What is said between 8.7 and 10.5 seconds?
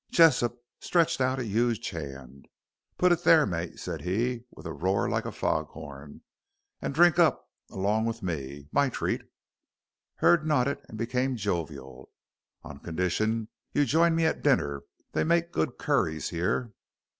My treat." Hurd